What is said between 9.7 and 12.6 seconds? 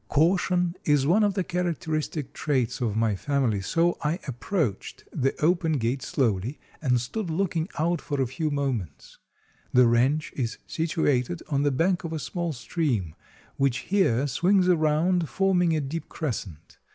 The ranch is situated on the bank of a small